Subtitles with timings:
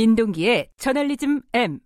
[0.00, 1.78] 민동기의 저널리즘 M.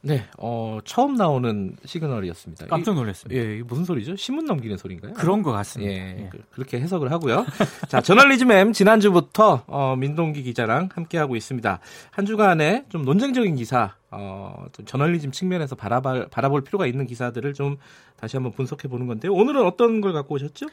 [0.00, 2.66] 네, 어, 처음 나오는 시그널이었습니다.
[2.68, 3.36] 깜짝 놀랐습니다.
[3.42, 4.14] 예, 이게 무슨 소리죠?
[4.14, 5.12] 신문 넘기는 소리인가요?
[5.14, 5.92] 그런 것 같습니다.
[5.92, 6.28] 예, 예.
[6.30, 7.44] 그- 그렇게 해석을 하고요.
[7.90, 11.80] 자, 저널리즘 M 지난주부터 어, 민동기 기자랑 함께하고 있습니다.
[12.12, 17.76] 한 주간에 좀 논쟁적인 기사, 어, 좀 저널리즘 측면에서 바라볼, 바라볼 필요가 있는 기사들을 좀
[18.16, 19.34] 다시 한번 분석해 보는 건데요.
[19.34, 20.66] 오늘은 어떤 걸 갖고 오셨죠?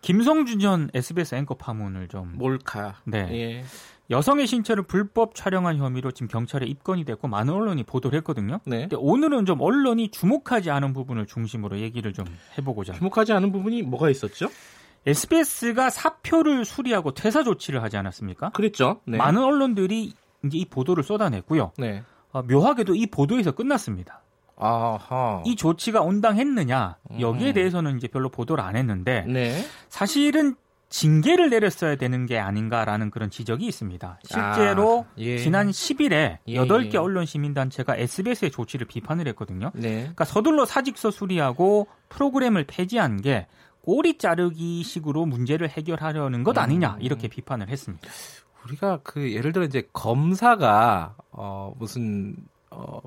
[0.00, 2.96] 김성준 전 SBS 앵커 파문을 좀 몰카.
[3.04, 3.28] 네.
[3.32, 3.64] 예.
[4.10, 8.60] 여성의 신체를 불법 촬영한 혐의로 지금 경찰에 입건이 됐고 많은 언론이 보도를 했거든요.
[8.64, 8.80] 네.
[8.80, 12.24] 근데 오늘은 좀 언론이 주목하지 않은 부분을 중심으로 얘기를 좀
[12.56, 12.94] 해보고자.
[12.94, 14.48] 주목하지 않은 부분이 뭐가 있었죠?
[15.06, 18.50] SBS가 사표를 수리하고 퇴사 조치를 하지 않았습니까?
[18.50, 19.00] 그랬죠.
[19.04, 19.18] 네.
[19.18, 21.72] 많은 언론들이 이제 이 보도를 쏟아냈고요.
[21.76, 22.02] 네.
[22.32, 24.22] 어, 묘하게도 이 보도에서 끝났습니다.
[24.58, 25.42] 아하.
[25.46, 27.54] 이 조치가 온당했느냐 여기에 음.
[27.54, 29.64] 대해서는 이제 별로 보도를 안 했는데 네.
[29.88, 30.56] 사실은
[30.88, 34.20] 징계를 내렸어야 되는 게 아닌가라는 그런 지적이 있습니다.
[34.24, 35.36] 실제로 아, 예.
[35.38, 36.98] 지난 10일에 예, 8개 예.
[36.98, 39.70] 언론 시민단체가 SBS의 조치를 비판을 했거든요.
[39.74, 40.00] 네.
[40.00, 43.46] 그러니까 서둘러 사직서 수리하고 프로그램을 폐지한 게
[43.82, 47.02] 꼬리 자르기 식으로 문제를 해결하려는 것 아니냐 음.
[47.02, 48.08] 이렇게 비판을 했습니다.
[48.64, 52.34] 우리가 그 예를 들어 이제 검사가 어 무슨
[52.70, 53.00] 어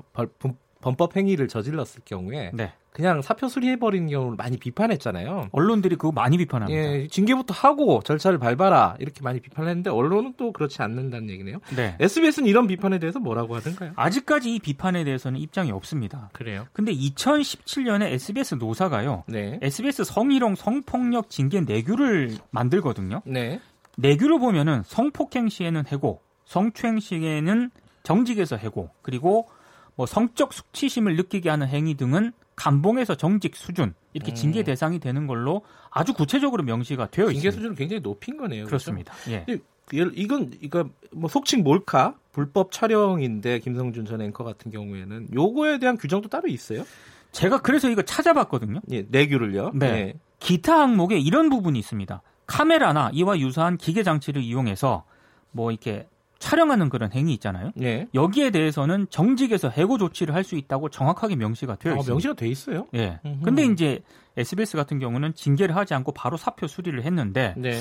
[0.82, 2.72] 범법 행위를 저질렀을 경우에 네.
[2.92, 5.48] 그냥 사표 수리해 버리는 경우를 많이 비판했잖아요.
[5.52, 6.78] 언론들이 그거 많이 비판합니다.
[6.78, 11.60] 예, 징계부터 하고 절차를 밟아라 이렇게 많이 비판했는데 언론은 또 그렇지 않는다는 얘기네요.
[11.74, 11.96] 네.
[11.98, 13.92] SBS는 이런 비판에 대해서 뭐라고 하던가요?
[13.96, 16.28] 아직까지 이 비판에 대해서는 입장이 없습니다.
[16.34, 16.66] 그래요.
[16.74, 19.24] 근데 2017년에 SBS 노사가요.
[19.26, 19.58] 네.
[19.62, 23.22] SBS 성희롱 성폭력 징계 내규를 만들거든요.
[23.24, 23.58] 네.
[23.96, 27.70] 내규를 보면은 성폭행 시에는 해고, 성추행 시에는
[28.02, 29.48] 정직에서 해고, 그리고
[29.96, 34.34] 뭐 성적 수치심을 느끼게 하는 행위 등은 감봉에서 정직 수준 이렇게 음.
[34.34, 37.56] 징계 대상이 되는 걸로 아주 구체적으로 명시가 되어 징계 있습니다.
[37.56, 38.66] 수준을 굉장히 높인 거네요.
[38.66, 39.12] 그렇습니다.
[39.28, 39.44] 예.
[39.44, 39.62] 그렇죠?
[39.92, 45.96] 이- 이건 이거 뭐 속칭 몰카 불법 촬영인데 김성준 전 앵커 같은 경우에는 요거에 대한
[45.98, 46.84] 규정도 따로 있어요?
[47.32, 48.80] 제가 그래서 이거 찾아봤거든요.
[48.90, 49.72] 예, 내규를요.
[49.74, 49.86] 네.
[49.86, 50.14] 예.
[50.38, 52.22] 기타 항목에 이런 부분이 있습니다.
[52.46, 55.04] 카메라나 이와 유사한 기계 장치를 이용해서
[55.50, 56.06] 뭐 이렇게
[56.42, 57.70] 촬영하는 그런 행위 있잖아요.
[57.80, 58.08] 예.
[58.14, 62.12] 여기에 대해서는 정직에서 해고 조치를 할 수 있다고 정확하게 명시가 되어 어, 있습니다.
[62.12, 62.86] 명시가 돼 있어요.
[62.94, 63.20] 예.
[63.24, 63.44] 음흠.
[63.44, 64.00] 근데 이제
[64.36, 67.80] SBS 같은 경우는 징계를 하지 않고 바로 사표 수리를 했는데 네.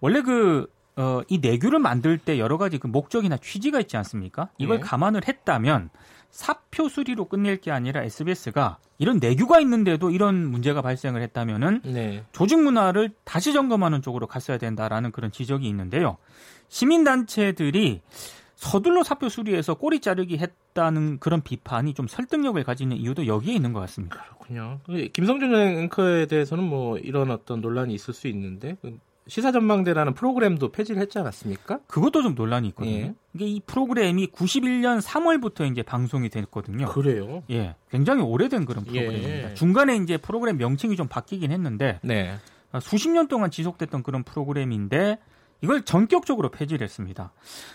[0.00, 0.66] 원래 그
[0.96, 4.48] 어, 이 내규를 만들 때 여러 가지 그 목적이나 취지가 있지 않습니까?
[4.58, 4.80] 이걸 예.
[4.80, 5.90] 감안을 했다면
[6.30, 12.24] 사표 수리로 끝낼 게 아니라 SBS가 이런 내규가 있는데도 이런 문제가 발생을 했다면은 네.
[12.32, 16.16] 조직 문화를 다시 점검하는 쪽으로 갔어야 된다라는 그런 지적이 있는데요.
[16.68, 18.00] 시민단체들이
[18.56, 23.80] 서둘러 사표 수리해서 꼬리 자르기 했다는 그런 비판이 좀 설득력을 가지는 이유도 여기에 있는 것
[23.80, 24.16] 같습니다.
[24.16, 24.80] 그렇군요.
[25.12, 31.18] 김성준 앵커에 대해서는 뭐 이런 어떤 논란이 있을 수 있는데 그 시사전망대라는 프로그램도 폐지를 했지
[31.18, 31.80] 않았습니까?
[31.86, 32.94] 그것도 좀 논란이 있거든요.
[32.94, 33.14] 예.
[33.34, 36.86] 이게 이 프로그램이 91년 3월부터 이제 방송이 됐거든요.
[36.88, 37.42] 그래요.
[37.50, 39.00] 예, 굉장히 오래된 그런 예.
[39.00, 39.54] 프로그램입니다.
[39.54, 42.34] 중간에 이제 프로그램 명칭이 좀 바뀌긴 했는데 네.
[42.70, 45.18] 아, 수십 년 동안 지속됐던 그런 프로그램인데
[45.64, 47.32] 이걸 전격적으로 폐지를 했습니다.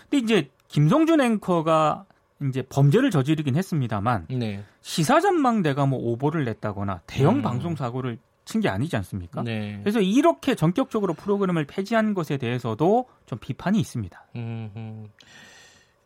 [0.08, 2.06] 근데 이제 김성준 앵커가
[2.48, 4.64] 이제 범죄를 저지르긴 했습니다만 네.
[4.80, 7.42] 시사전망대가 뭐 오보를 냈다거나 대형 음.
[7.42, 9.42] 방송 사고를 친 게 아니지 않습니까?
[9.42, 9.78] 네.
[9.82, 14.26] 그래서 이렇게 전격적으로 프로그램을 폐지한 것에 대해서도 좀 비판이 있습니다.
[14.36, 15.06] 음, 음.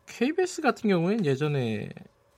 [0.07, 1.89] KBS 같은 경우에는 예전에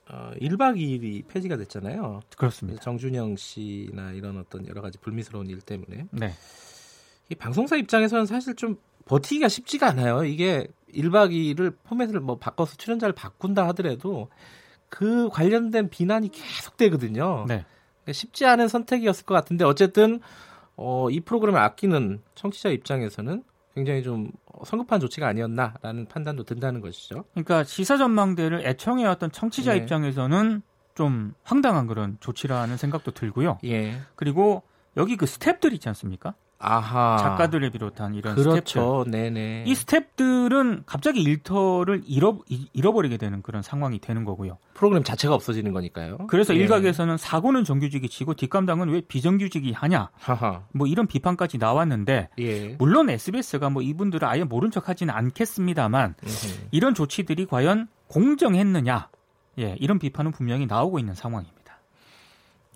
[0.08, 2.20] 어, 1박 2일이 폐지가 됐잖아요.
[2.36, 2.80] 그렇습니다.
[2.82, 6.32] 정준영 씨나 이런 어떤 여러 가지 불미스러운 일 때문에 네.
[7.28, 10.24] 이 방송사 입장에서는 사실 좀 버티기가 쉽지가 않아요.
[10.24, 14.28] 이게 1박 2일을 포맷을 뭐 바꿔서 출연자를 바꾼다 하더라도
[14.88, 17.44] 그 관련된 비난이 계속 되거든요.
[17.48, 17.64] 네.
[18.02, 20.20] 그러니까 쉽지 않은 선택이었을 것 같은데 어쨌든
[20.76, 23.42] 어, 이 프로그램을 아끼는 청취자 입장에서는
[23.74, 24.30] 굉장히 좀
[24.64, 27.24] 성급한 조치가 아니었나라는 판단도 든다는 것이죠.
[27.32, 29.78] 그러니까 시사 전망대를 애청해왔던 청취자 네.
[29.78, 30.62] 입장에서는
[30.94, 33.58] 좀 황당한 그런 조치라는 생각도 들고요.
[33.64, 33.98] 예.
[34.14, 34.62] 그리고
[34.96, 36.34] 여기 그 스탭들 있지 않습니까?
[36.58, 37.18] 아하.
[37.18, 38.42] 작가들을 비롯한 이런 스탭들.
[38.42, 39.04] 그렇죠.
[39.08, 39.64] 네네.
[39.66, 42.38] 이 스탭들은 갑자기 일터를 잃어,
[42.72, 44.58] 잃어버리게 되는 그런 상황이 되는 거고요.
[44.74, 46.18] 프로그램 자체가 없어지는 거니까요.
[46.28, 46.58] 그래서 예.
[46.60, 50.62] 일각에서는 사고는 정규직이 지고 뒷감당은 왜 비정규직이 하냐 하하.
[50.72, 52.68] 뭐 이런 비판까지 나왔는데 예.
[52.78, 56.68] 물론 SBS가 뭐 이분들을 아예 모른 척하지는 않겠습니다만 음흠.
[56.70, 59.08] 이런 조치들이 과연 공정했느냐
[59.58, 61.55] 예 이런 비판은 분명히 나오고 있는 상황입니다.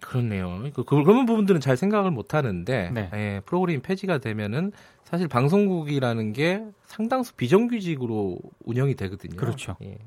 [0.01, 0.63] 그렇네요.
[0.75, 3.11] 그, 그- 그런 부분들은 잘 생각을 못 하는데, 네.
[3.15, 4.73] 예, 프로그램이 폐지가 되면은
[5.05, 9.37] 사실 방송국이라는 게 상당수 비정규직으로 운영이 되거든요.
[9.37, 9.77] 그렇죠.
[9.83, 9.99] 예.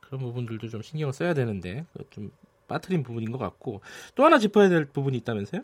[0.00, 2.30] 그런 부분들도 좀 신경을 써야 되는데, 그좀
[2.68, 3.80] 빠뜨린 부분인 것 같고,
[4.14, 5.62] 또 하나 짚어야 될 부분이 있다면서요?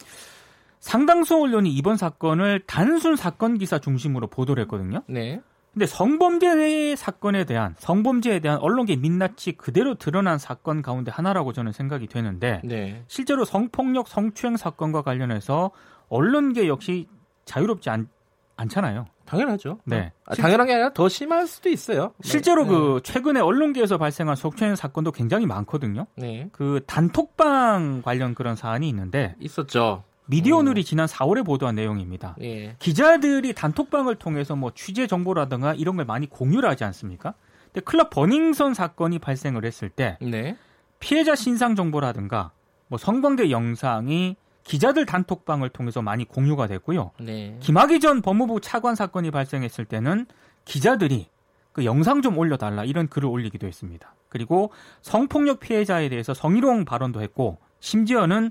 [0.81, 5.03] 상당수 언론이 이번 사건을 단순 사건 기사 중심으로 보도를 했거든요.
[5.09, 5.41] 네.
[5.77, 12.07] 근데 성범죄 사건에 대한 성범죄에 대한 언론계 민낯이 그대로 드러난 사건 가운데 하나라고 저는 생각이
[12.07, 13.05] 되는데 네.
[13.09, 15.73] 실제로 성폭력 성추행 사건과 관련해서
[16.09, 17.09] 언론계 역시
[17.45, 18.09] 자유롭지 않,
[18.57, 19.05] 않잖아요.
[19.27, 19.81] 당연하죠.
[19.85, 20.13] 네.
[20.25, 22.15] 아, 당연한 게 아니라 더 심할 수도 있어요.
[22.23, 22.71] 실제로 네.
[22.71, 26.07] 그 최근에 언론계에서 발생한 성추행 사건도 굉장히 많거든요.
[26.17, 26.49] 네.
[26.53, 30.05] 그 단톡방 관련 그런 사안이 있는데 있었죠.
[30.27, 32.37] 미디어오늘이 지난 4월에 보도한 내용입니다.
[32.43, 32.77] 예.
[32.79, 37.35] 기자들이 단톡방을 통해서 뭐 취재 정보라든가 이런 걸 많이 공유를 하지 않습니까?
[37.67, 40.57] 근데 클럽 버닝썬 사건이 발생을 했을 때 네.
[40.99, 42.51] 피해자 신상 정보라든가
[42.89, 47.13] 뭐 성광대 영상이 기자들 단톡방을 통해서 많이 공유가 됐고요.
[47.21, 47.57] 네.
[47.61, 50.27] 김학의 전 법무부 차관 사건이 발생했을 때는
[50.65, 51.29] 기자들이
[51.73, 54.15] 그 영상 좀 올려달라 이런 글을 올리기도 했습니다.
[54.29, 54.73] 그리고
[55.03, 58.51] 성폭력 피해자에 대해서 성희롱 발언도 했고 심지어는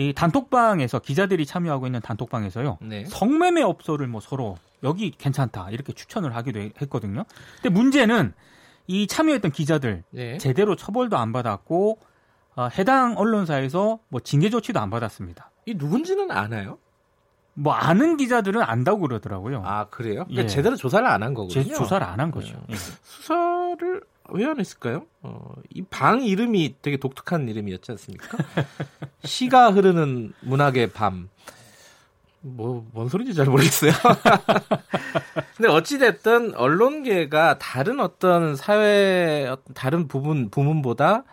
[0.00, 3.04] 이 단톡방에서 기자들이 참여하고 있는 단톡방에서요 네.
[3.04, 7.24] 성매매 업소를 뭐 서로 여기 괜찮다 이렇게 추천을 하기도 했거든요.
[7.56, 8.32] 근데 문제는
[8.86, 10.38] 이 참여했던 기자들 네.
[10.38, 11.98] 제대로 처벌도 안 받았고
[12.56, 15.50] 어, 해당 언론사에서 뭐 징계 조치도 안 받았습니다.
[15.66, 16.78] 이 누군지는 아나요?
[17.62, 19.62] 뭐 아는 기자들은 안다고 그러더라고요.
[19.66, 20.24] 아 그래요?
[20.24, 20.46] 그러니까 예.
[20.46, 21.52] 제대로 조사를 안 한 거군요.
[21.52, 22.56] 제 조사를 안 한 거죠.
[22.70, 22.74] 예.
[22.76, 24.00] 수사를
[24.32, 25.04] 왜 안 했을까요?
[25.22, 28.38] 어, 이 방 이름이 되게 독특한 이름이었지 않습니까?
[29.24, 31.28] 시가 흐르는 문학의 밤.
[32.42, 33.92] 뭐, 뭔 소리인지 잘 모르겠어요.
[35.56, 41.24] 근데 어찌됐든 언론계가 다른 어떤 사회, 다른 부분, 부문보다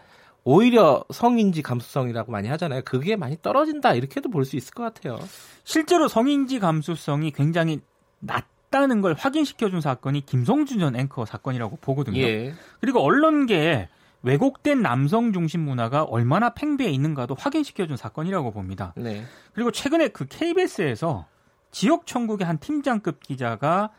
[0.50, 2.82] 오히려 성인지 감수성이라고 많이 하잖아요.
[2.86, 3.96] 그게 많이 떨어진다.
[3.96, 5.20] 이렇게도 볼 수 있을 것 같아요.
[5.66, 7.82] 실제로 성인지 감수성이 굉장히
[8.20, 12.22] 낮다는 걸 확인시켜준 사건이 김성준 전 앵커 사건이라고 보거든요.
[12.22, 12.54] 예.
[12.80, 13.90] 그리고 언론계에
[14.24, 18.94] 왜곡된 남성 중심 문화가 얼마나 팽배해 있는가도 확인시켜준 사건이라고 봅니다.
[18.96, 19.26] 네.
[19.52, 21.26] 그리고 최근에 그 KBS에서
[21.72, 23.90] 지역 천국의 한 팀장급 기자가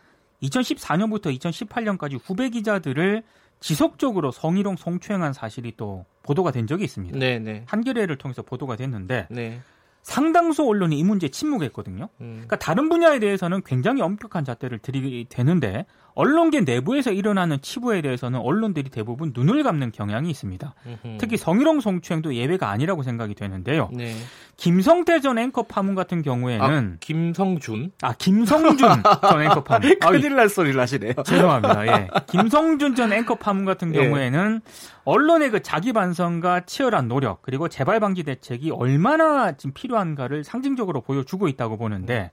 [0.43, 3.23] 2014년부터 2018년까지 후배 기자들을
[3.61, 7.19] 지속적으로 성희롱 성추행한 사실이 또 보도가 된 적이 있습니다.
[7.19, 7.65] 네, 네.
[7.67, 9.61] 한겨레를 통해서 보도가 됐는데 네.
[10.03, 12.09] 상당수 언론이 이 문제에 침묵했거든요.
[12.21, 12.33] 음.
[12.47, 18.91] 그러니까 다른 분야에 대해서는 굉장히 엄격한 잣대를 들이게 되는데 언론계 내부에서 일어나는 치부에 대해서는 언론들이
[18.91, 20.75] 대부분 눈을 감는 경향이 있습니다.
[20.85, 21.19] 음흠.
[21.19, 23.89] 특히 성희롱 성추행도 예외가 아니라고 생각이 되는데요.
[23.93, 24.15] 네.
[24.57, 27.93] 김성태 전 앵커 파문 같은 경우에는 김성준.
[28.03, 29.97] 아, 김성준 전 앵커 파문.
[30.01, 31.13] 아, 큰일 날 소리를 하시네요.
[31.25, 31.87] 죄송합니다.
[31.87, 32.09] 예.
[32.27, 34.03] 김성준 전 앵커 파문 같은 예.
[34.03, 34.61] 경우에는
[35.09, 41.49] 언론의 그 자기 반성과 치열한 노력 그리고 재발 방지 대책이 얼마나 지금 필요한가를 상징적으로 보여주고
[41.49, 42.31] 있다고 보는데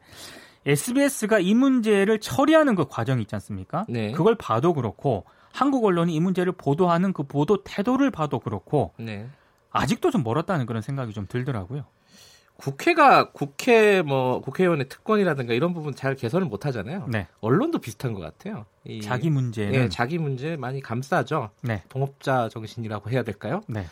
[0.66, 3.86] SBS가 이 문제를 처리하는 그 과정이 있지 않습니까?
[3.88, 4.12] 네.
[4.12, 5.24] 그걸 봐도 그렇고
[5.54, 9.30] 한국 언론이 이 문제를 보도하는 그 보도 태도를 봐도 그렇고 네.
[9.69, 11.86] 아직도 좀 멀었다는 그런 생각이 좀 들더라고요.
[12.57, 17.05] 국회가 국회 뭐 국회의원의 특권이라든가 이런 부분 잘 개선을 못 하잖아요.
[17.09, 17.27] 네.
[17.41, 18.65] 언론도 비슷한 것 같아요.
[18.85, 21.49] 이- 자기 문제는 예, 자기 문제 많이 감싸죠.
[21.61, 21.83] 네.
[21.89, 23.61] 동업자 정신이라고 해야 될까요?
[23.67, 23.85] 네.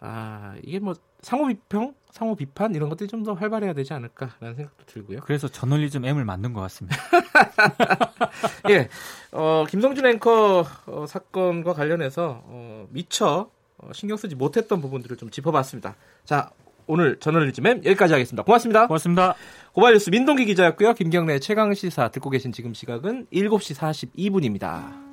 [0.00, 4.84] 아 이게 뭐 상호 비평, 상호 비판 이런 것들이 좀 더 활발해야 되지 않을까라는 생각도
[4.86, 5.20] 들고요.
[5.24, 6.96] 그래서 저널리즘 M을 만든 것 같습니다.
[8.70, 8.88] 예,
[9.32, 15.96] 어, 김성준 앵커 어, 사건과 관련해서 어, 미처 어, 신경 쓰지 못했던 부분들을 좀 짚어봤습니다.
[16.24, 16.50] 자,
[16.86, 18.42] 오늘 저널리즘엠 여기까지 하겠습니다.
[18.42, 18.86] 고맙습니다.
[18.86, 19.34] 고맙습니다.
[19.72, 20.94] 고발뉴스 민동기 기자였고요.
[20.94, 23.76] 김경래 최강 시사 듣고 계신 지금 시각은 7시
[24.14, 25.05] 42분입니다.